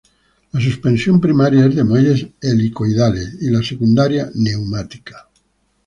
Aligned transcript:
La 0.53 0.59
suspensión 0.59 1.21
primaria 1.21 1.67
es 1.67 1.75
de 1.75 1.83
muelles 1.83 2.25
helicoidales 2.41 3.39
y 3.43 3.51
la 3.51 3.61
secundaria 3.61 4.31
neumática. 4.33 5.29